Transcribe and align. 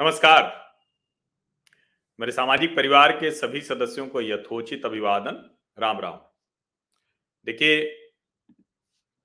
नमस्कार। 0.00 0.74
मेरे 2.20 2.32
सामाजिक 2.32 2.76
परिवार 2.76 3.12
के 3.12 3.30
सभी 3.30 3.60
सदस्यों 3.60 4.08
को 4.08 4.20
यथोचित 4.20 4.84
अभिवादन। 4.84 5.58
राम 5.78 6.00
राम। 6.00 6.20
देखिए 7.44 7.98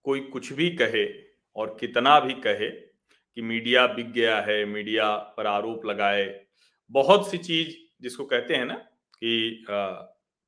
कोई 0.03 0.19
कुछ 0.19 0.53
भी 0.53 0.69
कहे 0.69 1.23
और 1.55 1.77
कितना 1.79 2.19
भी 2.19 2.33
कहे 2.33 2.69
कि 2.71 3.41
मीडिया 3.41 3.87
बिक 3.87 4.11
गया 4.11 4.41
है 4.41 4.65
मीडिया 4.65 5.17
पर 5.17 5.47
आरोप 5.47 5.85
लगाए 5.85 6.45
बहुत 6.91 7.31
सी 7.31 7.37
चीज़ 7.37 7.77
जिसको 8.01 8.25
कहते 8.25 8.55
हैं 8.55 8.65
ना 8.65 8.75
कि 9.19 9.65
आ, 9.69 9.91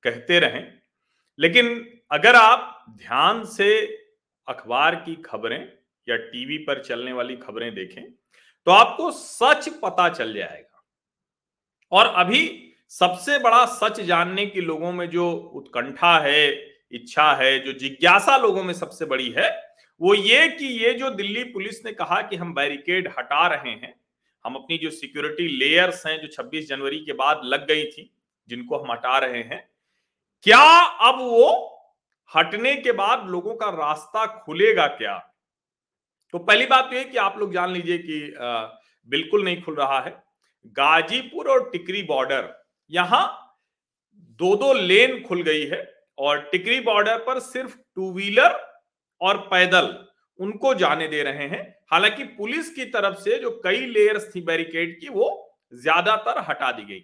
कहते 0.03 0.39
रहें। 0.39 0.79
लेकिन 1.39 1.99
अगर 2.11 2.35
आप 2.35 2.85
ध्यान 2.89 3.45
से 3.45 3.85
अखबार 4.47 4.95
की 4.95 5.15
खबरें 5.15 5.77
या 6.09 6.17
टीवी 6.17 6.57
पर 6.57 6.83
चलने 6.83 7.13
वाली 7.13 7.37
खबरें 7.37 7.75
देखें 7.75 8.13
तो 8.67 8.71
आपको 8.71 9.11
सच 9.11 9.69
पता 9.69 10.09
चल 10.09 10.33
जाएगा। 10.33 10.83
और 11.91 12.05
अभी 12.05 12.73
सबसे 12.89 13.39
बड़ा 13.39 13.65
सच 13.65 13.99
जानने 13.99 14.45
की 14.45 14.61
लोगों 14.61 14.91
में 14.91 15.09
जो 15.09 15.31
उत्कंठा 15.31 16.19
है, 16.19 16.51
इच्छा 16.91 17.33
है, 17.33 17.59
जो 17.59 17.73
जिज्ञासा 17.73 18.37
लोगों 18.37 18.63
में 18.63 18.73
सबसे 18.73 19.05
बड़ी 19.05 19.29
है, 19.29 19.73
वो 20.01 20.13
ये 20.13 20.47
कि 20.47 20.65
ये 20.65 20.93
जो 20.93 21.09
दिल्ली 21.09 21.43
पुलिस 21.43 21.85
ने 21.85 21.91
कहा 21.91 22.21
कि 22.21 22.35
हम 22.35 22.53
बैरिकेड 22.53 23.13
हटा 23.17 23.47
रहे 23.47 23.71
हैं, 23.71 23.99
हम 24.45 24.55
अपनी 24.55 24.77
जो 24.77 24.89
सिक्योरिटी 24.89 25.47
लेयर्स 25.47 26.05
हैं, 26.05 26.21
जो 26.21 26.27
26 26.27 26.69
जनवरी 26.69 26.99
के 26.99 27.13
बाद 27.13 27.41
लग 27.43 27.67
गई 27.67 27.85
थी, 27.85 28.15
जिनको 28.47 28.77
हम 28.77 28.91
हटा 28.91 29.17
रहे 29.17 29.43
हैं, 29.43 29.69
क्या 30.43 30.85
अब 30.85 31.15
वो 31.19 31.73
हटने 32.35 32.75
के 32.75 32.91
बाद 32.91 33.29
लोगों 33.29 33.55
का 33.55 33.69
रास्ता 33.69 34.25
खुलेगा 34.25 34.87
क्या? 34.87 35.26
तो 36.33 36.39
पहली 36.39 36.65
बात 36.65 36.89
तो 36.89 36.95
ये 36.95 37.03
कि 37.03 37.17
आप 37.17 37.37
लोग 37.39 37.53
जान 37.53 37.71
लीजिए 37.71 37.97
कि 37.99 38.33
बिल्कुल 39.09 39.43
नहीं 39.43 39.61
खुल 39.63 39.75
रहा 39.75 39.99
है। 39.99 40.11
गाजीपुर 40.75 41.49
और 41.49 41.69
टिकरी 41.71 42.01
बॉर्डर, 42.03 42.53
यहाँ 42.91 43.25
दो 44.39 44.55
दो 44.55 44.73
लेन 44.75 45.21
खुल 45.23 45.41
गई 45.43 45.65
है 45.65 45.81
और 46.17 46.39
टिकरी 46.51 46.79
बॉर्डर 46.81 47.17
पर 47.19 47.39
सिर्फ़ 47.41 47.75
टू 47.95 48.11
व्हीलर 48.13 48.59
और 49.21 49.37
पैदल 49.47 49.93
उनको 50.39 50.73
जाने 50.75 51.07
दे 51.07 51.21
रहे 51.23 51.47
हैं। 51.47 51.61
हालाँकि 51.91 52.23
पुलिस 52.37 52.69
की 52.71 52.85
तरफ़ 52.87 53.15
से 53.19 53.37
जो 53.39 53.51
कई 53.63 53.85
लेयर्स 53.87 54.29
थी 54.35 54.41
बैरिकेड 54.43 54.99
की, 54.99 55.09
वो 55.09 55.55
ज़्यादातर 55.73 56.43
हटा 56.49 56.71
दी 56.71 56.83
गई। 56.83 56.99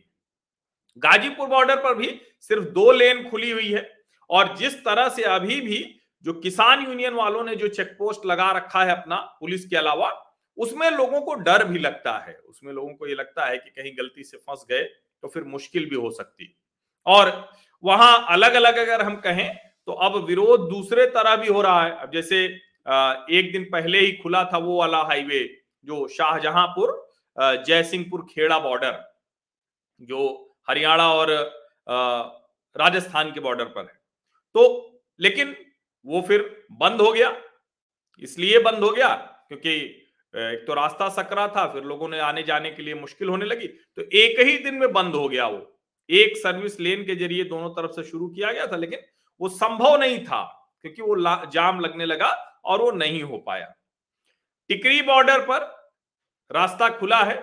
गाजीपुर 0.97 1.47
बॉर्डर 1.49 1.75
पर 1.77 1.95
भी 1.95 2.19
सिर्फ़ 2.41 2.65
दो 2.71 2.91
लेन 2.91 3.23
खुली 3.29 3.51
हुई 3.51 3.71
है 3.71 3.89
और 4.29 4.55
जिस 4.57 4.75
तरह 4.79 5.09
से 5.09 5.23
अभी 5.31 5.59
भी 5.61 5.79
जो 6.25 6.33
किसान 6.33 6.85
यूनियन 6.85 7.13
वालों 7.13 7.43
ने 7.43 7.55
जो 7.55 7.67
चेक 7.69 7.95
पोस्ट 7.99 8.25
लगा 8.25 8.51
रखा 8.51 8.83
है 8.83 8.91
अपना 8.91 9.15
पुलिस 9.39 9.65
के 9.65 9.75
अलावा, 9.77 10.09
उसमें 10.57 10.89
लोगों 10.91 11.21
को 11.21 11.33
डर 11.37 11.63
भी 11.63 11.79
लगता 11.79 12.17
है। 12.17 12.33
उसमें 12.39 12.71
लोगों 12.73 12.89
को 12.89 13.07
ये 13.07 13.15
लगता 13.15 13.45
है 13.45 13.57
कि 13.57 13.69
कहीं 13.71 13.91
गलती 13.97 14.23
से 14.23 14.37
फंस 14.37 14.65
गए 14.69 14.83
तो 14.83 15.27
फिर 15.27 15.43
मुश्किल 15.45 15.89
भी 15.89 15.95
हो 15.95 16.11
सकती। 16.11 16.55
और 17.05 17.49
वहाँ 17.83 18.25
अलग 18.29 18.53
अलग 18.53 18.77
अगर 18.77 19.01
हम 19.01 19.15
कहें 19.17 19.55
तो 19.87 19.91
अब 19.93 20.15
विरोध 20.25 20.69
दूसरे 20.69 21.05
तरह 21.09 21.35
भी 21.35 21.47
हो 21.47 21.61
रहा 21.61 21.83
है। 21.83 21.91
अब 21.93 22.11
जैसे 22.11 22.43
एक 22.45 23.51
दिन 23.51 23.63
पहले 23.71 23.99
ही 23.99 24.11
खुला 24.13 24.43
था 24.43 24.57
वो 24.59 24.77
वाला 24.77 25.01
हाईवे, 25.03 25.43
जो 25.85 26.07
शाहजहांपुर 26.07 27.01
जयसिंहपुर 27.67 28.25
खेड़ा 28.25 28.59
बॉर्डर, 28.59 29.03
जो 30.01 30.55
हरियाणा 30.67 31.11
और 31.13 31.31
राजस्थान 32.75 33.31
के 33.31 33.39
बॉर्डर 33.39 33.65
पर 33.67 33.81
है। 33.81 33.99
तो 34.55 35.01
लेकिन 35.19 35.55
वो 36.05 36.21
फिर 36.21 36.41
बंद 36.73 37.01
हो 37.01 37.11
गया। 37.11 37.35
इसलिए 38.21 38.59
बंद 38.61 38.83
हो 38.83 38.89
गया 38.91 39.13
क्योंकि 39.47 39.73
एक 40.33 40.63
तो 40.67 40.73
रास्ता 40.73 41.07
सकरा 41.11 41.47
था, 41.47 41.65
फिर 41.67 41.83
लोगों 41.83 42.07
ने 42.09 42.19
आने 42.21 42.43
जाने 42.43 42.71
के 42.71 42.83
लिए 42.83 42.93
मुश्किल 42.95 43.29
होने 43.29 43.45
लगी 43.45 43.67
तो 43.67 44.01
एक 44.01 44.39
ही 44.39 44.57
दिन 44.59 44.75
में 44.75 44.91
बंद 44.93 45.15
हो 45.15 45.27
गया 45.29 45.47
वो। 45.47 45.69
एक 46.09 46.37
सर्विस 46.37 46.79
लेन 46.79 47.03
के 47.05 47.15
ज़रिए 47.15 47.43
दोनों 47.45 47.69
तरफ़ 47.71 47.91
से 47.91 48.03
शुरू 48.03 48.27
किया 48.29 48.51
गया 48.51 48.65
था, 48.67 48.75
लेकिन 48.77 48.99
वो 49.41 49.49
संभव 49.51 49.95
नहीं 49.97 50.23
था 50.25 50.41
क्योंकि 50.81 51.01
वो 51.01 51.15
जाम 51.51 51.79
लगने 51.79 52.05
लगा 52.05 52.29
और 52.65 52.81
वो 52.81 52.91
नहीं 52.93 53.21
हो 53.23 53.37
पाया। 53.37 53.73
टिकरी 54.69 55.01
बॉर्डर 55.03 55.41
पर 55.41 55.61
रास्ता 56.51 56.89
खुला 56.89 57.23
है, 57.23 57.35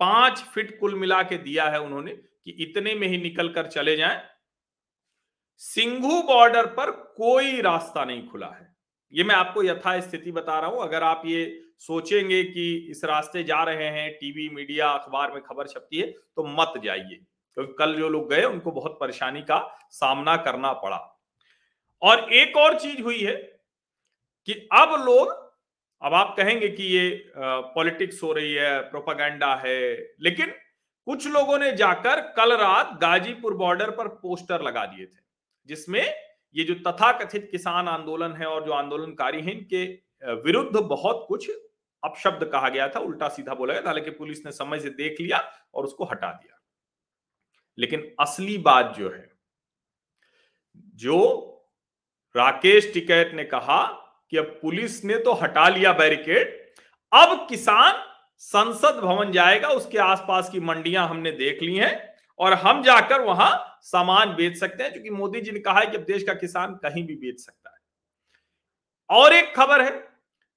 पाँच 0.00 0.44
फिट 0.54 0.78
कुल 0.80 0.94
मिला 0.96 1.22
के 1.22 1.36
दिया 1.38 1.68
है 1.70 1.80
उन्होंने 1.80 2.12
कि 2.12 2.50
इतने 2.60 2.94
में 2.94 3.06
ही 3.08 3.18
निकल 3.18 3.48
कर 3.48 3.66
चले 3.68 3.96
जाएँ। 3.96 4.22
सिंघू 5.60 6.22
बॉर्डर 6.22 6.66
पर 6.66 6.90
कोई 7.16 7.60
रास्ता 7.60 8.04
नहीं 8.04 8.26
खुला 8.28 8.46
है। 8.46 8.74
ये 9.12 9.24
मैं 9.24 9.34
आपको 9.34 9.62
यथा 9.62 9.98
स्थिति 10.00 10.32
बता 10.32 10.58
रहा 10.60 10.70
हूँ। 10.70 10.82
अगर 10.82 11.02
आप 11.02 11.22
ये 11.26 11.62
सोचेंगे 11.78 12.42
कि 12.44 12.74
इस 12.90 13.04
रास्ते 13.04 13.42
जा 13.44 13.62
रहे 13.62 13.86
हैं, 13.86 14.12
टीवी, 14.12 14.48
मीडिया, 14.48 14.88
अखबार 14.88 15.32
में 15.32 15.42
खबर 15.42 15.66
छपती 15.66 15.96
है 15.96 16.06
तो 16.06 16.44
मत 16.50 16.80
जाइए। 16.84 17.18
क्योंकि 17.56 17.72
तो 17.72 17.76
कल 17.78 17.94
जो 17.94 18.08
लोग 18.08 18.30
गए, 18.30 18.44
उनको 18.44 18.70
बहुत 18.70 18.96
परेशानी 19.00 19.42
का 19.42 19.58
सामना 19.90 20.36
करना 20.36 20.72
पड़ा। 20.72 20.96
और 22.02 22.32
एक 22.32 22.56
और 22.56 22.78
चीज़ 22.78 23.02
हुई 23.02 23.18
है 23.18 23.34
कि 24.48 24.68
अब 24.72 24.94
लोग, 25.04 25.28
अब 26.02 26.14
आप 26.14 26.34
कहेंगे 26.36 26.68
कि 26.68 26.82
ये 26.82 27.32
पॉलिटिक्स 27.36 28.22
हो 28.22 28.32
रही 28.32 28.52
है, 28.54 28.80
प्रोपागेंडा 28.80 29.54
है, 29.56 29.96
लेकिन 30.20 30.52
कुछ 31.06 31.26
लोगों 31.26 31.58
ने 31.58 31.72
जाकर 31.72 32.20
कल 32.32 32.56
रात 32.56 32.98
गाजीपुर 33.00 33.54
बॉर्डर 33.54 33.90
पर 33.90 34.08
पोस्टर 34.08 34.62
लगा 34.62 34.84
दिए 34.86 35.06
थे। 35.06 35.25
जिसमें 35.68 36.14
ये 36.54 36.64
जो 36.64 36.74
तथाकथित 36.82 37.48
किसान 37.50 37.88
आंदोलन 37.88 38.32
है 38.32 38.46
और 38.46 38.64
जो 38.66 38.72
आंदोलनकारी 38.72 39.40
हैं, 39.40 39.52
इनके 39.52 39.84
विरुद्ध 40.42 40.76
बहुत 40.78 41.24
कुछ 41.28 41.50
अपशब्द 42.02 42.44
कहा 42.44 42.68
गया 42.68 42.88
था, 42.88 43.00
उल्टा 43.00 43.28
सीधा 43.28 43.54
बोला 43.54 43.72
गया 43.72 43.82
था, 43.82 43.86
हालाँकि 43.86 44.10
पुलिस 44.10 44.44
ने 44.46 44.52
समय 44.52 44.80
से 44.80 44.90
देख 44.90 45.20
लिया 45.20 45.38
और 45.74 45.84
उसको 45.84 46.04
हटा 46.04 46.30
दिया। 46.32 46.60
लेकिन 47.78 48.10
असली 48.20 48.56
बात 48.58 48.94
जो 48.98 49.10
है, 49.10 49.30
जो 50.76 51.52
राकेश 52.34 52.92
टिकैत 52.94 53.30
ने 53.34 53.44
कहा 53.44 53.82
कि 54.30 54.36
अब 54.36 54.58
पुलिस 54.62 55.04
ने 55.04 55.18
तो 55.18 55.32
हटा 55.32 55.68
लिया 55.68 55.92
बैरिकेड, 55.92 56.48
अब 57.12 57.46
किसान 57.48 58.02
संसद 58.36 59.00
भवन 59.00 59.32
जाएगा, 59.32 59.68
उसके 59.68 59.98
आसपास 59.98 60.50
की 60.50 60.60
मंडियाँ 60.60 61.08
हमने 61.08 61.32
देख 61.32 61.62
ली 61.62 61.76
हैं 61.76 62.15
और 62.38 62.52
हम 62.52 62.82
जाकर 62.82 63.20
वहाँ 63.20 63.78
सामान 63.82 64.34
बेच 64.34 64.56
सकते 64.56 64.82
हैं, 64.82 64.92
क्योंकि 64.92 65.10
मोदी 65.10 65.40
जी 65.40 65.50
ने 65.50 65.58
कहा 65.58 65.80
है 65.80 65.86
कि 65.86 65.96
अब 65.96 66.02
देश 66.02 66.22
का 66.22 66.34
किसान 66.34 66.74
कहीं 66.74 67.06
भी 67.06 67.16
बेच 67.16 67.40
सकता 67.40 67.70
है। 67.70 67.76
और 69.10 69.32
एक 69.32 69.54
खबर 69.56 69.82
है 69.82 69.90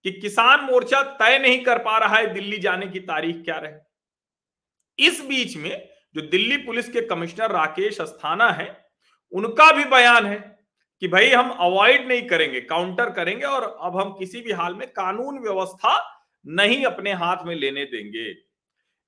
कि 0.03 0.11
किसान 0.11 0.61
मोर्चा 0.61 1.01
तय 1.01 1.39
नहीं 1.39 1.63
कर 1.63 1.77
पा 1.77 1.97
रहा 1.97 2.17
है 2.17 2.33
दिल्ली 2.33 2.57
जाने 2.57 2.87
की 2.87 2.99
तारीख 2.99 3.35
क्या 3.35 3.57
रहे। 3.57 5.07
इस 5.07 5.25
बीच 5.25 5.57
में 5.57 5.89
जो 6.15 6.21
दिल्ली 6.21 6.57
पुलिस 6.57 6.89
के 6.89 7.01
कमिश्नर 7.01 7.51
राकेश 7.51 8.01
अस्थाना 8.01 8.49
है, 8.49 8.89
उनका 9.31 9.71
भी 9.71 9.85
बयान 9.85 10.25
है 10.25 10.59
कि 10.99 11.07
भाई 11.07 11.29
हम 11.29 11.49
अवॉइड 11.49 12.07
नहीं 12.07 12.27
करेंगे, 12.27 12.61
काउंटर 12.61 13.09
करेंगे 13.09 13.45
और 13.45 13.77
अब 13.81 13.99
हम 13.99 14.13
किसी 14.13 14.41
भी 14.41 14.51
हाल 14.51 14.75
में 14.75 14.87
कानून 14.87 15.39
व्यवस्था 15.39 16.25
नहीं 16.45 16.85
अपने 16.85 17.13
हाथ 17.13 17.37
में 17.45 17.55
लेने 17.55 17.85
देंगे। 17.85 18.35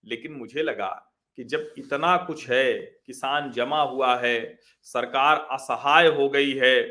लेकिन 0.05 0.33
मुझे 0.33 0.63
लगा 0.63 1.10
कि 1.37 1.43
जब 1.43 1.73
इतना 1.77 2.15
कुछ 2.17 2.49
है, 2.49 2.73
किसान 3.05 3.51
जमा 3.51 3.81
हुआ 3.83 4.15
है, 4.17 4.57
सरकार 4.83 5.47
असहाय 5.51 6.07
हो 6.09 6.29
गई 6.29 6.53
है 6.53 6.81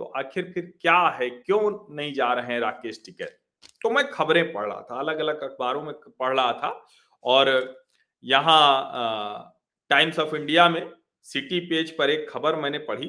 तो 0.00 0.04
आखिर 0.16 0.50
फिर 0.54 0.72
क्या 0.80 0.98
है? 1.10 1.28
क्यों 1.30 1.94
नहीं 1.96 2.12
जा 2.14 2.32
रहे 2.32 2.52
हैं 2.52 2.60
राकेश 2.60 3.02
टिकैत? 3.06 3.38
तो 3.82 3.90
मैं 3.90 4.06
खबरें 4.10 4.52
पढ़ 4.52 4.66
रहा 4.66 4.80
था 4.82 4.98
अलग 5.00 5.18
अलग 5.18 5.42
अखबारों 5.42 5.82
में 5.82 5.92
पढ़ 5.94 6.36
रहा 6.36 6.52
था 6.52 6.86
और 7.24 7.50
यहाँ 8.24 9.52
टाइम्स 9.90 10.18
ऑफ़ 10.18 10.34
इंडिया 10.36 10.68
में 10.68 10.90
सिटी 11.26 11.60
पेज 11.60 11.96
पर 11.96 12.10
एक 12.10 12.28
खबर 12.30 12.56
मैंने 12.56 12.78
पढ़ी। 12.80 13.08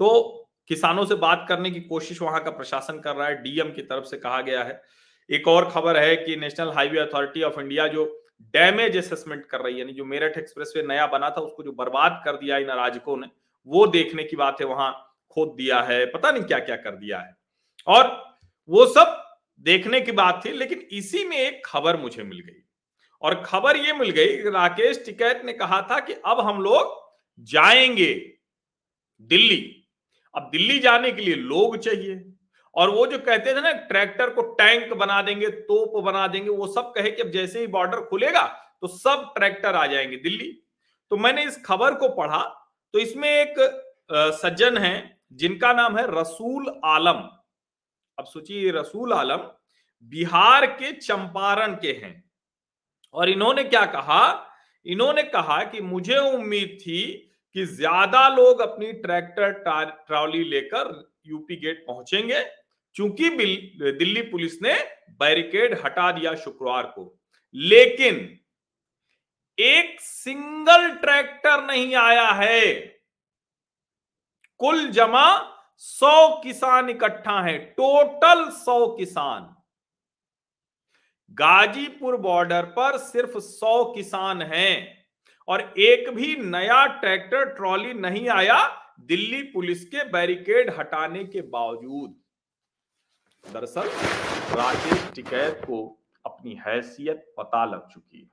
तो 0.00 0.08
किसानों 0.70 1.04
से 1.06 1.14
बात 1.16 1.44
करने 1.48 1.70
की 1.70 1.80
कोशिश 1.82 2.20
वहाँ 2.22 2.42
का 2.44 2.50
प्रशासन 2.50 3.00
कर 3.00 3.16
रहा 3.16 3.28
है, 3.28 3.42
डीएम 3.42 3.72
की 3.72 3.82
तरफ़ 3.82 4.04
से 4.04 4.16
कहा 4.18 4.40
गया 4.42 4.62
है। 4.64 4.80
एक 5.30 5.48
और 5.48 5.70
खबर 5.70 5.96
है 5.96 6.16
कि 6.16 6.36
national 6.36 6.70
highway 6.70 6.98
authority 6.98 7.42
of 7.42 7.60
India 7.60 7.86
जो 7.88 8.04
डैमेज 8.40 8.96
असेसमेंट 8.96 9.46
कर 9.46 9.60
रही 9.60 9.74
है, 9.74 9.80
यानी 9.80 9.92
जो 9.92 10.04
मेरठ 10.04 10.38
एक्सप्रेसवे 10.38 10.82
नया 10.82 11.06
बना 11.06 11.30
था, 11.30 11.34
उसको 11.34 11.62
जो 11.62 11.72
बर्बाद 11.72 12.22
कर 12.24 12.32
दिया 12.32 12.58
इन 12.58 12.68
अराजकों 12.68 13.16
ने, 13.16 13.26
वो 13.66 13.86
देखने 13.86 14.24
की 14.24 14.36
बात 14.36 14.56
है, 14.60 14.66
वहाँ 14.66 15.16
खोद 15.30 15.48
दिया 15.48 15.80
है, 15.80 16.06
पता 16.06 16.30
नहीं 16.30 16.42
क्या 16.42 16.58
क्या 16.58 16.76
कर 16.76 16.96
दिया 16.96 17.18
है। 17.18 17.36
और 17.86 18.34
वो 18.68 18.86
सब 18.86 19.36
देखने 19.60 20.00
की 20.00 20.12
बात 20.12 20.42
थी, 20.44 20.50
लेकिन 20.50 20.78
इसी 20.78 21.24
में 21.24 21.36
एक 21.36 21.62
खबर 21.66 21.96
मुझे 21.96 22.22
मिल 22.22 22.38
गई। 22.38 22.62
और 23.22 23.42
खबर 23.42 23.76
ये 23.76 23.92
मिल 23.92 24.10
गई, 24.10 24.36
राकेश 24.50 25.02
टिकैत 25.06 25.42
ने 25.44 25.52
कहा 25.52 25.82
था 25.82 26.00
कि 26.00 26.12
अब 26.12 26.40
हम 26.40 26.62
लोग 26.62 27.10
जाएँगे 27.38 28.32
दिल्ली। 29.20 29.84
अब 30.34 30.48
दिल्ली 30.52 30.78
जाने 30.78 31.12
के 31.12 31.22
लिए 31.22 31.34
लोग 31.34 31.76
चाहिए 31.76 32.29
और 32.74 32.90
वो 32.90 33.06
जो 33.06 33.18
कहते 33.18 33.54
थे 33.54 33.60
ना, 33.60 33.72
ट्रैक्टर 33.72 34.30
को 34.30 34.42
टैंक 34.54 34.92
बना 34.94 35.20
देंगे, 35.22 35.48
तोप 35.48 36.02
बना 36.04 36.26
देंगे, 36.28 36.48
वो 36.50 36.66
सब 36.68 36.92
कहे 36.92 37.10
कि 37.10 37.22
अब 37.22 37.30
जैसे 37.30 37.60
ही 37.60 37.66
बॉर्डर 37.68 38.00
खुलेगा 38.06 38.42
तो 38.82 38.86
सब 38.88 39.32
ट्रैक्टर 39.36 39.74
आ 39.74 39.86
जाएँगे 39.86 40.16
दिल्ली। 40.18 40.50
तो 41.10 41.16
मैंने 41.16 41.44
इस 41.44 41.62
खबर 41.64 41.94
को 41.94 42.08
पढ़ा 42.10 42.42
तो 42.94 42.98
इसमें 42.98 43.28
एक 43.28 43.54
सज्जन 44.34 44.78
है, 44.78 45.18
जिनका 45.32 45.72
नाम 45.72 45.96
है 45.98 46.04
रसूल 46.10 46.80
आलम। 46.84 47.18
अब 48.18 48.24
सोचिए, 48.26 48.70
रसूल 48.70 49.12
आलम 49.12 49.48
बिहार 50.12 50.66
के 50.68 50.92
चंपारण 50.92 51.74
के 51.74 51.92
हैं। 51.94 52.12
और 53.14 53.28
इन्होंने 53.28 53.64
क्या 53.64 53.84
कहा? 53.86 54.46
इन्होंने 54.86 55.22
कहा 55.24 55.62
कि 55.64 55.80
मुझे 55.82 56.16
उम्मीद 56.18 56.76
थी 56.80 57.02
कि 57.56 57.64
ज़्यादा 57.66 58.28
लोग 58.28 58.60
अपनी 58.60 58.92
ट्रैक्टर 58.94 59.52
ट्रॉली 60.06 60.42
लेकर 60.44 60.92
यूपी 61.26 61.56
गेट 61.56 61.84
पहुँचेंगे 61.86 62.40
चूँकि 62.96 63.28
दिल्ली 63.30 64.22
पुलिस 64.22 64.60
ने 64.62 64.74
बैरिकेड 65.20 65.78
हटा 65.84 66.10
दिया 66.12 66.34
शुक्रवार 66.36 66.86
को, 66.88 67.14
लेकिन 67.54 68.16
एक 69.58 70.00
सिंगल 70.00 70.88
ट्रैक्टर 70.96 71.64
नहीं 71.66 71.94
आया 71.96 72.28
है। 72.32 72.74
कुल 74.60 74.86
जमा 74.88 75.26
सौ 75.76 76.40
किसान 76.42 76.90
इकट्ठा 76.90 77.40
है, 77.40 77.58
टोटल 77.58 78.48
सौ 78.54 78.86
किसान। 78.96 79.54
गाजीपुर 81.30 82.16
बॉर्डर 82.18 82.64
पर 82.76 82.96
सिर्फ़ 83.00 83.38
सौ 83.40 83.84
किसान 83.94 84.42
हैं 84.44 85.04
और 85.48 85.60
एक 85.78 86.08
भी 86.10 86.34
नया 86.36 86.84
ट्रैक्टर, 87.00 87.44
ट्रॉली 87.46 87.92
नहीं 87.94 88.28
आया 88.30 88.58
दिल्ली 89.00 89.42
पुलिस 89.52 89.84
के 89.84 90.04
बैरिकेड 90.10 90.74
हटाने 90.78 91.24
के 91.24 91.40
बावजूद। 91.42 92.14
दरअसल 93.44 93.88
राकेश 94.56 95.10
टिकैत 95.14 95.62
को 95.64 95.78
अपनी 96.24 96.54
हैसियत 96.66 97.24
पता 97.38 97.64
लग 97.64 97.88
चुकी 97.88 98.18
है। 98.18 98.28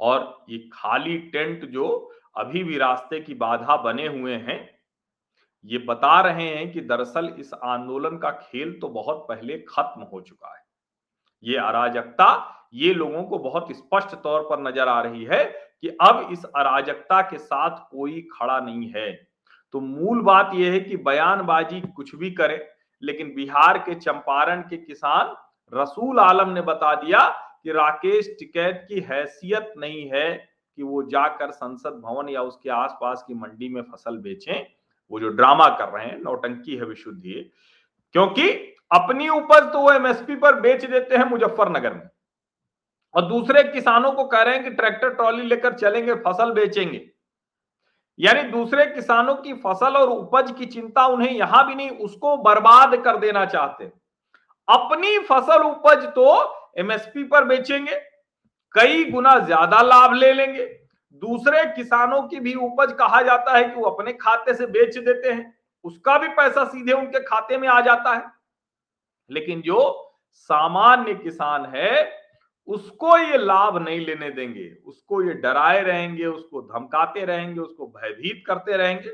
और 0.00 0.44
ये 0.50 0.58
खाली 0.72 1.16
टेंट 1.32 1.64
जो 1.70 1.88
अभी 2.36 2.62
भी 2.64 2.78
रास्ते 2.78 3.20
की 3.20 3.34
बाधा 3.34 3.76
बने 3.82 4.06
हुए 4.06 4.34
हैं, 4.36 4.58
ये 5.64 5.78
बता 5.78 6.20
रहे 6.20 6.48
हैं 6.48 6.70
कि 6.72 6.80
दरअसल 6.82 7.28
इस 7.38 7.52
आंदोलन 7.54 8.16
का 8.18 8.30
खेल 8.32 8.72
तो 8.80 8.88
बहुत 8.88 9.24
पहले 9.28 9.58
खत्म 9.68 10.02
हो 10.02 10.20
चुका 10.20 10.54
है। 10.54 10.64
ये 11.44 11.56
अराजकता, 11.58 12.68
ये 12.74 12.92
लोगों 12.94 13.22
को 13.24 13.38
बहुत 13.40 13.72
स्पष्ट 13.72 14.14
तौर 14.14 14.46
पर 14.50 14.60
नज़र 14.60 14.88
आ 14.88 15.00
रही 15.02 15.24
है 15.24 15.44
कि 15.82 15.88
अब 16.02 16.28
इस 16.32 16.44
अराजकता 16.46 17.20
के 17.22 17.38
साथ 17.38 17.78
कोई 17.90 18.20
खड़ा 18.32 18.58
नहीं 18.60 18.90
है। 18.96 19.12
तो 19.74 19.80
मूल 19.80 20.22
बात 20.22 20.50
यह 20.54 20.72
है 20.72 20.80
कि 20.80 20.96
बयानबाजी 20.98 21.80
कुछ 21.86 22.14
भी 22.14 22.30
करे 22.30 22.56
लेकिन 23.02 23.34
बिहार 23.34 23.78
के 23.78 23.94
चंपारण 23.94 24.60
के 24.60 24.76
किसान 24.76 25.34
रसूल 25.72 26.18
आलम 26.18 26.50
ने 26.50 26.60
बता 26.60 26.94
दिया 26.94 27.28
कि 27.62 27.72
राकेश 27.72 28.36
टिकैत 28.38 28.84
की 28.88 29.00
हैसियत 29.00 29.72
नहीं 29.78 30.08
है 30.08 30.30
कि 30.78 30.82
वो 30.82 31.02
जाकर 31.02 31.50
संसद 31.50 32.00
भवन 32.04 32.28
या 32.28 32.42
उसके 32.42 32.70
आसपास 32.70 33.24
की 33.28 33.34
मंडी 33.34 33.68
में 33.68 33.82
फ़सल 33.82 34.16
बेचें। 34.16 34.66
वो 35.10 35.20
जो 35.20 35.28
ड्रामा 35.28 35.68
कर 35.68 35.88
रहे 35.88 36.06
हैं, 36.06 36.18
नौटंकी 36.22 36.76
है 36.76 36.84
विशुद्धि, 36.84 37.52
क्योंकि 38.12 38.50
अपनी 38.90 39.28
उपज 39.28 39.72
तो 39.72 39.80
वो 39.80 39.92
एमएसपी 39.92 40.36
पर 40.36 40.60
बेच 40.60 40.84
देते 40.84 41.16
हैं 41.16 41.24
मुजफ्फरनगर 41.24 41.94
में। 41.94 42.08
और 43.14 43.22
दूसरे 43.22 43.62
किसानों 43.62 44.12
को 44.12 44.24
कह 44.24 44.42
रहे 44.42 44.54
हैं 44.54 44.64
कि 44.64 44.70
ट्रैक्टर 44.70 45.14
ट्रॉली 45.14 45.42
लेकर 45.42 45.74
चलेंगे, 45.74 46.14
फ़सल 46.14 46.52
बेचेंगे। 46.52 46.98
यानी 48.18 48.42
दूसरे 48.42 48.86
किसानों 48.86 49.34
की 49.36 49.52
फ़सल 49.54 49.96
और 49.96 50.08
उपज 50.08 50.52
की 50.58 50.66
चिंता 50.66 51.06
उन्हें 51.06 51.30
यहाँ 51.30 51.66
भी 51.66 51.74
नहीं, 51.74 51.90
उसको 51.90 52.36
बर्बाद 52.38 52.96
कर 53.04 53.16
देना 53.18 53.44
चाहते 53.46 53.84
अपनी 54.68 55.18
फ़सल 55.20 55.62
उपज 55.62 56.06
तो 56.14 56.72
एमएसपी 56.78 57.24
पर 57.24 57.44
बेचेंगे, 57.44 57.94
कई 58.74 59.04
गुना 59.04 59.38
ज़्यादा 59.38 59.80
लाभ 59.82 60.14
ले 60.14 60.32
लेंगे। 60.32 60.64
दूसरे 61.22 61.64
किसानों 61.66 62.22
की 62.22 62.40
भी 62.40 62.54
उपज 62.56 62.92
कहा 62.92 63.20
जाता 63.22 63.56
है 63.56 63.62
कि 63.64 63.74
वो 63.74 63.84
अपने 63.84 64.12
खाते 64.14 64.54
से 64.54 64.66
बेच 64.68 64.98
देते 64.98 65.32
हैं, 65.32 65.54
उसका 65.84 66.18
भी 66.18 66.28
पैसा 66.30 66.64
सीधे 66.64 66.92
उनके 66.92 67.20
खाते 67.20 67.58
में 67.58 67.68
आ 67.68 67.80
जाता 67.80 68.14
है। 68.14 68.24
लेकिन 69.30 69.60
जो 69.62 70.12
सामान्य 70.34 71.14
किसान 71.14 71.64
है 71.66 71.92
उसको 72.66 73.18
ये 73.18 73.38
लाभ 73.38 73.76
नहीं 73.76 74.00
लेने 74.00 74.30
देंगे, 74.30 74.76
उसको 74.84 75.22
ये 75.22 75.32
डराए 75.32 75.82
रहेंगे, 75.82 76.26
उसको 76.26 76.62
धमकाते 76.62 77.24
रहेंगे, 77.24 77.60
उसको 77.60 77.86
भयभीत 77.86 78.44
करते 78.46 78.76
रहेंगे 78.76 79.10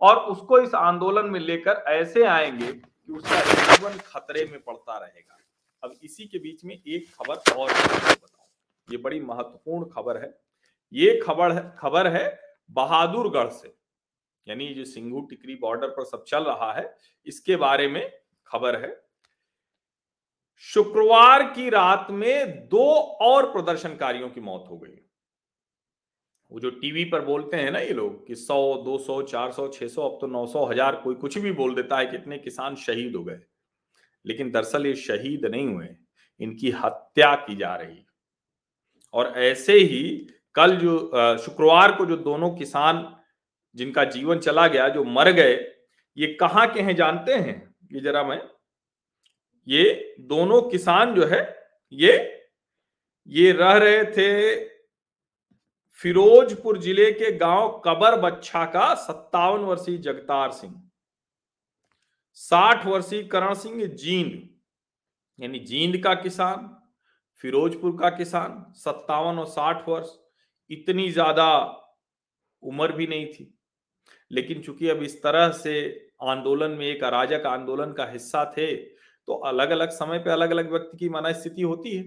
और 0.00 0.16
उसको 0.16 0.58
इस 0.58 0.74
आंदोलन 0.74 1.26
में 1.26 1.40
लेकर 1.40 1.72
ऐसे 1.72 2.24
आएँगे 2.24 2.72
कि 2.72 3.12
उसका 3.12 3.40
जीवन 3.40 3.98
खतरे 3.98 4.44
में 4.44 4.60
पड़ता 4.60 4.98
रहेगा। 4.98 5.38
अब 5.84 5.94
इसी 6.02 6.24
के 6.24 6.38
बीच 6.38 6.64
में 6.64 6.82
एक 6.86 7.14
खबर 7.14 7.34
और 7.34 7.70
बताऊँ। 7.70 8.48
ये 8.90 8.96
बड़ी 8.96 9.20
महत्वपूर्ण 9.20 9.84
खबर 9.84 10.16
है। 10.16 10.38
ये 10.92 11.20
खबर 11.26 11.52
है 11.52 11.76
खबर 11.78 12.06
है 12.06 12.40
बहादुरगढ़ 12.70 13.48
से। 13.48 13.74
यानी 14.48 14.74
जो 14.74 14.84
सिंघू 14.84 15.20
टिकरी 15.20 15.54
बॉर्डर 15.54 15.88
पर 15.88 16.04
सब 16.04 16.24
चल 16.24 16.44
रहा 16.44 16.72
है, 16.72 16.96
इसके 17.26 17.56
बारे 17.56 17.88
में 17.88 18.18
खबर 18.46 18.76
है। 18.76 19.03
शुक्रवार 20.58 21.42
की 21.52 21.68
रात 21.70 22.06
में 22.10 22.68
दो 22.68 22.86
और 23.22 23.50
प्रदर्शनकारियों 23.52 24.28
की 24.28 24.40
मौत 24.40 24.66
हो 24.70 24.76
गई। 24.78 25.00
वो 26.50 26.60
जो 26.60 26.70
टीवी 26.72 27.04
पर 27.04 27.24
बोलते 27.24 27.56
हैं 27.56 27.70
ना 27.70 27.78
ये 27.78 27.92
लोग 27.92 28.26
कि 28.26 28.34
100, 28.34 28.74
200, 28.84 29.20
400, 29.22 29.66
600 29.68 30.02
अब 30.02 30.18
तो 30.20 30.26
900 30.28 30.64
हज़ार 30.70 30.96
कोई 30.96 31.14
कुछ 31.16 31.38
भी 31.38 31.52
बोल 31.52 31.74
देता 31.74 31.98
है 31.98 32.06
कितने 32.06 32.38
किसान 32.38 32.74
शहीद 32.76 33.16
हो 33.16 33.22
गए। 33.24 33.38
लेकिन 34.24 34.50
दरअसल 34.50 34.86
ये 34.86 34.94
शहीद 34.96 35.44
नहीं 35.46 35.66
हुए 35.66 35.88
इनकी 36.40 36.70
हत्या 36.74 37.34
की 37.36 37.56
जा 37.56 37.74
रही। 37.74 38.04
और 39.14 39.32
ऐसे 39.38 39.72
ही 39.74 40.02
कल 40.54 40.76
जो 40.76 41.36
शुक्रवार 41.38 41.92
को 41.92 42.06
जो 42.06 42.16
दोनों 42.18 42.50
किसान 42.56 43.06
जिनका 43.76 44.04
जीवन 44.06 44.38
चला 44.38 44.66
गया 44.66 44.88
जो 44.88 45.04
मर 45.04 45.30
गए 45.32 45.54
ये 46.16 46.26
कहाँ 46.40 46.66
के 46.74 46.80
हैं 46.80 46.94
जानते 46.96 47.34
हैं? 47.34 47.56
ये 47.92 48.00
जरा 48.00 48.22
मैं 48.24 48.40
ये 49.66 50.14
दोनों 50.22 50.60
किसान 50.62 51.14
जो 51.14 51.26
है, 51.26 51.42
ये 51.92 52.30
ये 53.28 53.52
रह 53.52 53.72
रहे 53.74 54.04
थे 54.06 54.72
फिरोजपुर 56.00 56.78
ज़िले 56.78 57.10
के 57.12 57.30
गाँव 57.32 57.80
कबर 57.84 58.18
बच्छा 58.20 58.64
का 58.66 58.92
सत्तावन 58.96 59.60
वर्षीय 59.60 59.96
जगतार 59.98 60.50
सिंह, 60.52 60.74
साठ 62.38 62.86
वर्षीय 62.86 63.22
करण 63.24 63.54
सिंह 63.54 63.84
जींद, 63.84 64.48
यानी 65.38 65.58
जींद 65.60 65.96
का 66.04 66.14
किसान, 66.14 66.68
फिरोजपुर 67.44 67.96
का 68.00 68.10
किसान, 68.10 68.64
सत्तावन 68.76 69.38
और 69.38 69.46
साठ 69.46 69.88
वर्ष, 69.88 70.08
इतनी 70.70 71.10
ज़्यादा 71.10 71.50
उम्र 72.62 72.92
भी 72.92 73.06
नहीं 73.06 73.26
थी। 73.26 73.50
लेकिन 74.30 74.62
चूँकि 74.62 74.88
अब 74.88 75.02
इस 75.02 75.22
तरह 75.22 75.50
से 75.52 75.74
आंदोलन 76.22 76.70
में 76.70 76.86
एक 76.86 77.04
अराजक 77.04 77.46
आंदोलन 77.46 77.92
का 77.92 78.04
हिस्सा 78.06 78.44
थे 78.56 78.72
तो 79.28 79.34
अलग 79.48 79.70
अलग 79.70 79.90
समय 79.90 80.18
पे 80.18 80.30
अलग 80.30 80.50
अलग 80.50 80.70
व्यक्ति 80.72 80.96
की 80.98 81.08
मन 81.08 81.32
स्थिति 81.32 81.62
होती 81.62 81.96
है। 81.96 82.02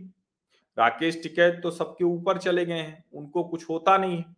राकेश 0.78 1.22
टिकैत 1.24 1.60
तो 1.64 1.72
सबके 1.72 2.04
ऊपर 2.04 2.38
चले 2.38 2.66
गए 2.66 2.74
हैं, 2.74 3.04
उनको 3.14 3.44
कुछ 3.44 3.70
होता 3.70 3.98
नहीं 3.98 4.18
है। 4.18 4.36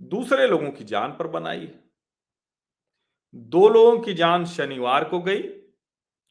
दूसरे 0.00 0.46
लोगों 0.46 0.70
की 0.70 0.84
जान 0.84 1.10
पर 1.10 1.26
बनाई। 1.26 1.68
दो 3.34 3.68
लोगों 3.68 3.98
की 3.98 4.14
जान 4.14 4.44
शनिवार 4.46 5.04
को 5.04 5.20
गई। 5.20 5.42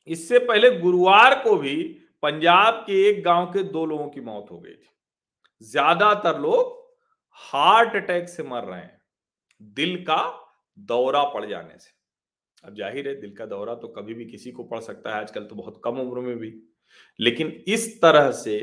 इससे 0.07 0.39
पहले 0.39 0.71
गुरुवार 0.79 1.35
को 1.43 1.55
भी 1.55 1.75
पंजाब 2.23 2.83
के 2.87 2.93
एक 3.09 3.23
गाँव 3.23 3.45
के 3.45 3.63
दो 3.63 3.85
लोगों 3.85 4.07
की 4.09 4.21
मौत 4.21 4.47
हो 4.51 4.59
गई 4.59 4.73
थी। 4.73 4.89
ज़्यादातर 5.61 6.39
लोग 6.39 6.77
हार्ट 7.39 7.95
अटैक 7.95 8.29
से 8.29 8.43
मर 8.43 8.63
रहे 8.63 8.79
हैं। 8.79 9.01
दिल 9.75 9.95
का 10.03 10.21
दौरा 10.77 11.23
पड़ 11.23 11.45
जाने 11.45 11.77
से। 11.77 11.91
अब 12.63 12.75
ज़ाहिर 12.75 13.07
है, 13.07 13.13
दिल 13.21 13.35
का 13.35 13.45
दौरा 13.45 13.73
तो 13.75 13.87
कभी 13.89 14.13
भी 14.13 14.25
किसी 14.25 14.51
को 14.51 14.63
पड़ 14.65 14.79
सकता 14.81 15.09
है, 15.09 15.21
आजकल 15.21 15.43
तो 15.43 15.55
बहुत 15.55 15.81
कम 15.83 15.99
उम्र 15.99 16.21
में 16.21 16.37
भी। 16.37 16.53
लेकिन 17.19 17.51
इस 17.67 18.01
तरह 18.01 18.31
से 18.33 18.57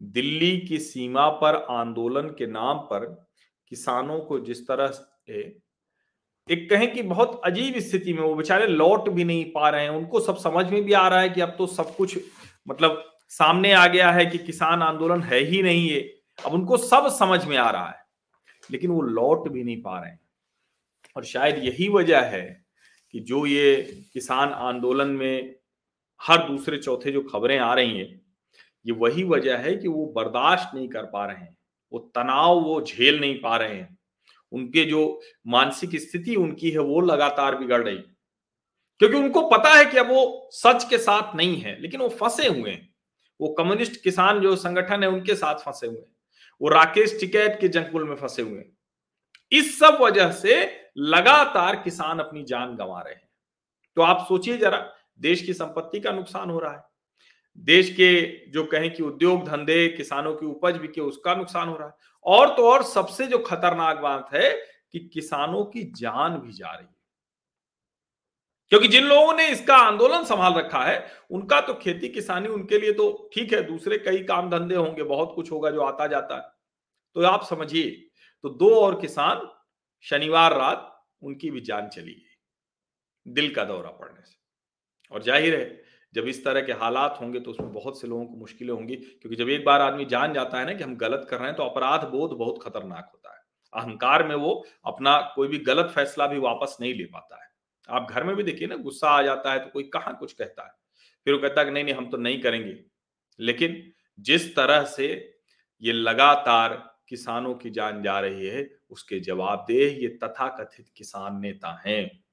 दिल्ली 0.00 0.56
की 0.60 0.78
सीमा 0.80 1.28
पर 1.40 1.54
आंदोलन 1.70 2.28
के 2.28 2.46
नाम 2.48 2.78
पर 2.86 3.04
किसानों 3.72 4.18
को 4.20 4.38
जिस 4.40 4.66
तरह 4.68 4.88
से 4.88 5.40
एक 6.48 6.68
कहें 6.70 6.92
कि 6.92 7.02
बहुत 7.04 7.40
अजीब 7.44 7.78
स्थिति 7.80 8.12
में 8.12 8.20
वो 8.22 8.34
बेचारे 8.34 8.66
लौट 8.66 9.08
भी 9.08 9.24
नहीं 9.24 9.44
पा 9.52 9.68
रहे 9.68 9.82
हैं। 9.82 9.90
उनको 9.90 10.20
सब 10.20 10.36
समझ 10.38 10.66
में 10.66 10.82
भी 10.84 10.92
आ 10.94 11.06
रहा 11.08 11.20
है 11.20 11.28
कि 11.28 11.40
अब 11.40 11.54
तो 11.58 11.66
सब 11.68 11.94
कुछ 11.96 12.18
मतलब 12.66 13.02
सामने 13.30 13.72
आ 13.72 13.86
गया 13.86 14.10
है 14.12 14.26
कि 14.26 14.38
किसान 14.40 14.82
आंदोलन 14.82 15.22
है 15.22 15.38
ही 15.40 15.62
नहीं 15.62 15.88
है 15.88 16.00
अब 16.38 16.52
उनको 16.54 16.76
सब 16.78 17.08
समझ 17.10 17.44
में 17.44 17.56
आ 17.56 17.70
रहा 17.70 17.88
है, 17.88 18.04
लेकिन 18.70 18.90
वो 18.90 19.00
लौट 19.02 19.48
भी 19.48 19.64
नहीं 19.64 19.80
पा 19.82 19.98
रहे 19.98 20.10
हैं। 20.10 20.20
और 21.16 21.24
शायद 21.24 21.58
यही 21.64 21.88
वजह 21.88 22.20
है 22.26 22.65
कि 23.16 23.20
जो 23.20 23.46
ये 23.46 24.00
किसान 24.12 24.48
आंदोलन 24.48 25.08
में 25.08 25.54
हर 26.22 26.48
दूसरे 26.48 26.78
चौथे 26.78 27.12
जो 27.12 27.22
खबरें 27.22 27.58
आ 27.58 27.74
रही 27.74 27.98
हैं, 27.98 28.20
ये 28.86 28.92
वही 28.92 29.24
वजह 29.24 29.56
है 29.56 29.76
कि 29.76 29.88
वो 29.88 30.06
बर्दाश्त 30.06 30.74
नहीं 30.74 30.88
कर 30.88 31.02
पा 31.02 31.26
रहे 31.26 31.36
हैं, 31.36 31.56
वो 31.92 31.98
तनाव, 31.98 32.60
वो 32.60 32.82
झेल 32.82 33.20
नहीं 33.20 33.40
पा 33.40 33.56
रहे 33.56 33.74
हैं। 33.74 33.98
उनके 34.52 34.84
जो 34.84 35.20
मानसिक 35.46 35.90
स्थिति 36.00 36.36
उनकी 36.36 36.70
है, 36.70 36.78
वो 36.78 37.00
लगातार 37.00 37.58
बिगड़ 37.58 37.84
रही 37.84 37.96
क्योंकि 38.98 39.16
उनको 39.16 39.48
पता 39.48 39.74
है 39.74 39.84
कि 39.84 39.98
अब 39.98 40.08
वो 40.08 40.48
सच 40.52 40.90
के 40.90 40.98
साथ 40.98 41.36
नहीं 41.36 41.56
है, 41.56 41.82
लेकिन 41.82 42.00
वो 42.00 42.08
फंसे 42.08 42.48
हुए 42.48 42.70
हैं। 42.70 42.94
वो 43.40 43.48
कम्युनिस्ट 43.48 44.02
किसान 44.02 44.40
जो 44.40 44.56
संगठन 44.56 45.02
है, 45.02 45.08
उनके 45.08 45.34
साथ 45.34 45.54
फंसे 45.54 45.86
हुए 45.86 45.98
हैं। 45.98 46.16
वो 46.60 46.68
राकेश 46.68 47.20
टिकैत 47.20 47.58
के 47.60 47.68
जंगपुल 47.68 48.08
में 48.08 48.16
फंसे 48.16 48.42
हुए 48.42 48.58
हैं। 48.58 48.76
इस 49.52 49.78
सब 49.78 49.98
वजह 50.00 50.30
से 50.30 50.85
लगातार 50.98 51.76
किसान 51.76 52.18
अपनी 52.18 52.42
जान 52.42 52.76
गंवा 52.76 53.00
रहे 53.00 53.14
हैं। 53.14 53.28
तो 53.96 54.02
आप 54.02 54.26
सोचिए 54.28 54.56
जरा, 54.56 54.92
देश 55.18 55.42
की 55.42 55.54
संपत्ति 55.54 56.00
का 56.00 56.12
नुकसान 56.12 56.50
हो 56.50 56.58
रहा 56.58 56.72
है। 56.72 56.84
देश 57.58 57.90
के 57.90 58.46
जो 58.50 58.64
कहें 58.64 58.94
कि 58.94 59.02
उद्योग 59.02 59.44
धंधे, 59.44 59.88
किसानों 59.88 60.34
की 60.34 60.46
उपज 60.46 60.76
भी 60.76 60.88
के 60.88 61.00
उसका 61.00 61.34
नुकसान 61.34 61.68
हो 61.68 61.76
रहा 61.76 61.88
है। 61.88 61.94
और 62.24 62.56
तो 62.56 62.70
और 62.70 62.82
सबसे 62.82 63.26
जो 63.26 63.38
खतरनाक 63.38 63.98
बात 63.98 64.28
है 64.34 64.52
कि 64.92 64.98
किसानों 64.98 65.64
की 65.64 65.82
जान 65.82 66.38
भी 66.38 66.52
जा 66.52 66.70
रही 66.70 66.86
है। 66.86 66.96
क्योंकि 68.68 68.88
जिन 68.88 69.04
लोगों 69.04 69.34
ने 69.34 69.48
इसका 69.48 69.76
आंदोलन 69.76 70.24
संभाल 70.24 70.54
रखा 70.54 70.82
है, 70.82 71.10
उनका 71.30 71.60
तो 71.60 71.74
खेती 71.74 72.08
किसानी 72.08 72.48
उनके 72.48 72.78
लिए 72.78 72.92
तो 72.92 73.30
ठीक 73.34 73.52
है, 73.52 73.62
दूसरे 73.62 73.98
कई 73.98 74.18
काम 74.18 74.50
धंधे 74.50 74.74
होंगे, 74.74 75.02
बहुत 75.02 75.32
कुछ 75.34 75.52
होगा 75.52 75.70
जो 75.70 75.80
आता 75.80 76.06
जाता 76.06 76.36
है। 76.36 76.42
तो 77.14 77.22
आप 77.22 77.44
समझिए 77.44 77.90
तो 78.42 78.48
दो 78.48 78.74
और 78.74 79.00
किसान 79.00 79.48
शनिवार 80.06 80.56
रात 80.56 80.92
उनकी 81.22 81.50
भी 81.50 81.60
जान 81.62 81.88
चली 81.88 82.12
गई, 82.12 82.36
दिल 83.26 83.54
का 83.54 83.64
दौरा 83.64 83.90
पड़ने 83.92 84.22
से। 84.22 84.34
और 85.12 85.22
ज़ाहिर 85.22 85.54
है, 85.54 85.82
जब 86.14 86.26
इस 86.28 86.44
तरह 86.44 86.62
के 86.62 86.72
हालात 86.74 87.18
होंगे 87.20 87.40
तो 87.40 87.50
उसमें 87.50 87.72
बहुत 87.72 88.00
से 88.00 88.08
लोगों 88.08 88.26
को 88.26 88.36
मुश्किलें 88.36 88.72
होंगी, 88.72 88.96
क्योंकि 88.96 89.36
जब 89.36 89.48
एक 89.50 89.64
बार 89.64 89.80
आदमी 89.80 90.04
जान 90.06 90.34
जाता 90.34 90.58
है 90.58 90.66
ना 90.66 90.72
कि 90.72 90.84
हम 90.84 90.94
गलत 90.96 91.26
कर 91.30 91.38
रहे 91.38 91.48
हैं 91.48 91.56
तो 91.56 91.62
अपराध 91.64 92.04
बोध 92.10 92.36
बहुत 92.38 92.62
खतरनाक 92.62 93.10
होता 93.12 93.30
है। 93.30 93.42
अहंकार 93.72 94.26
में 94.26 94.34
वो 94.36 94.52
अपना 94.84 95.18
कोई 95.34 95.48
भी 95.48 95.58
गलत 95.64 95.90
फैसला 95.94 96.26
भी 96.26 96.38
वापस 96.40 96.76
नहीं 96.80 96.94
ले 96.94 97.04
पाता 97.06 97.36
है। 97.36 97.48
आप 97.88 98.10
घर 98.10 98.24
में 98.24 98.34
भी 98.36 98.42
देखिए 98.42 98.68
ना, 98.68 98.76
गुस्सा 98.76 99.08
आ 99.08 99.22
जाता 99.22 99.52
है 99.52 99.58
तो 99.58 99.70
कोई 99.70 99.84
कहाँ 99.92 100.16
कुछ 100.16 100.32
कहता 100.34 100.64
है। 100.64 100.70
फिर 101.26 101.34
वो 101.34 101.40
कहता 101.40 101.60
है 101.60 101.66
कि 101.66 101.72
नहीं 101.72 101.84
नहीं, 101.84 101.94
हम 101.94 102.08
तो 102.10 102.16
नहीं 102.18 102.40
करेंगे। 102.40 102.78
लेकिन 103.38 103.92
जिस 104.18 104.54
तरह 104.56 104.84
से 104.86 105.08
ये 105.82 105.92
लगातार 105.92 106.74
किसानों 107.08 107.54
की 107.56 107.70
जान 107.72 108.02
जा 108.02 108.18
रही 108.20 108.46
है 108.46 108.62
उसके 108.90 109.20
जवाबदेह 109.20 109.98
ये 110.02 110.08
तथाकथित 110.08 110.86
किसान 110.96 111.40
नेता 111.40 111.82
हैं, 111.86 112.24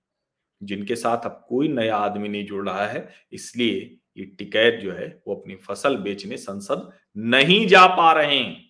जिनके 0.63 0.95
साथ 0.95 1.25
अब 1.25 1.45
कोई 1.49 1.67
नया 1.67 1.97
आदमी 1.97 2.29
नहीं 2.29 2.45
जुड़ 2.45 2.69
रहा 2.69 2.85
है, 2.87 3.15
इसलिए 3.31 3.99
ये 4.17 4.25
टिकैत 4.25 4.79
जो 4.81 4.91
है, 4.91 5.21
वो 5.27 5.35
अपनी 5.35 5.55
फ़सल 5.55 5.97
बेचने 5.97 6.37
संसद 6.37 6.91
नहीं 7.17 7.67
जा 7.67 7.87
पा 7.87 8.11
रहे 8.13 8.37
हैं। 8.37 8.69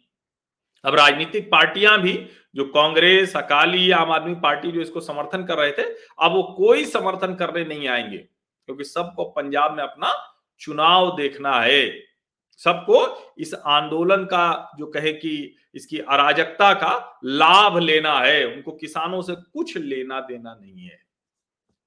अब 0.83 0.95
राजनीतिक 0.95 1.51
पार्टियाँ 1.51 2.01
भी, 2.01 2.27
जो 2.55 2.65
कांग्रेस, 2.65 3.35
अकाली, 3.37 3.91
आम 3.91 4.11
आदमी 4.11 4.35
पार्टी 4.35 4.71
जो 4.71 4.81
इसको 4.81 5.01
समर्थन 5.01 5.43
कर 5.43 5.57
रहे 5.57 5.71
थे, 5.71 5.83
अब 6.19 6.31
वो 6.31 6.43
कोई 6.57 6.85
समर्थन 6.85 7.35
करने 7.35 7.65
नहीं 7.65 7.87
आएँगे, 7.87 8.17
क्योंकि 8.17 8.83
सबको 8.83 9.23
पंजाब 9.23 9.77
में 9.77 9.83
अपना 9.83 10.13
चुनाव 10.59 11.17
देखना 11.17 11.59
है। 11.61 12.12
सबको 12.59 12.99
इस 13.37 13.53
आंदोलन 13.53 14.23
का, 14.25 14.71
जो 14.77 14.85
कहे 14.85 15.13
कि 15.13 15.55
इसकी 15.75 15.99
अराजकता 15.99 16.73
का 16.73 17.19
लाभ 17.25 17.77
लेना 17.77 18.19
है, 18.19 18.45
उनको 18.45 18.71
किसानों 18.71 19.21
से 19.21 19.35
कुछ 19.35 19.77
लेना 19.77 20.19
देना 20.21 20.53
नहीं 20.53 20.85
है। 20.85 20.99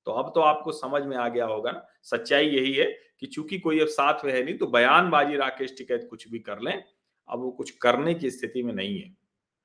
तो 0.07 0.13
अब 0.13 0.33
तो 0.35 0.41
आपको 0.41 0.73
समझ 0.73 1.03
में 1.03 1.17
आ 1.17 1.29
गया 1.29 1.47
होगा 1.47 1.71
ना, 1.71 1.87
सच्चाई 2.03 2.47
यही 2.47 2.73
है 2.73 2.85
कि 3.21 3.27
चूँकि 3.27 3.59
कोई 3.59 3.81
अब 3.81 3.87
साथ 3.87 4.25
में 4.25 4.33
है 4.33 4.43
नहीं 4.45 4.57
तो 4.59 4.67
बयानबाजी 4.67 5.37
राकेश 5.37 5.75
टिकैत 5.79 6.07
कुछ 6.11 6.29
भी 6.29 6.39
कर 6.39 6.61
लें, 6.61 6.83
अब 7.29 7.41
वो 7.41 7.51
कुछ 7.51 7.71
करने 7.71 8.15
की 8.15 8.31
स्थिति 8.31 8.63
में 8.63 8.73
नहीं 8.75 8.99
है। 8.99 9.15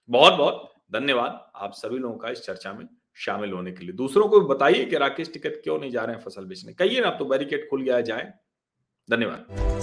बहुत 0.09 0.33
बहुत 0.33 0.73
धन्यवाद 0.93 1.51
आप 1.55 1.73
सभी 1.73 1.97
लोगों 1.97 2.17
का 2.17 2.29
इस 2.29 2.41
चर्चा 2.41 2.73
में 2.73 2.87
शामिल 3.17 3.51
होने 3.51 3.71
के 3.71 3.85
लिए। 3.85 3.93
दूसरों 3.93 4.27
को 4.29 4.41
बताइए 4.41 4.85
कि 4.85 4.97
राकेश 4.97 5.33
टिकट 5.33 5.61
क्यों 5.63 5.79
नहीं 5.79 5.91
जा 5.91 6.03
रहे 6.03 6.15
हैं 6.15 6.23
फ़सल 6.23 6.45
बेचने। 6.45 6.73
कहिए 6.73 7.01
ना, 7.01 7.07
अब 7.07 7.19
तो 7.19 7.25
बैरिकेड 7.25 7.69
खुल 7.69 7.81
गया 7.81 8.01
जाए। 8.01 8.33
धन्यवाद। 9.09 9.80